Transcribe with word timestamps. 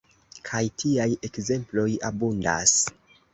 Kaj 0.47 0.61
tiaj 0.83 1.05
ekzemploj 1.29 1.87
abundas. 2.11 2.75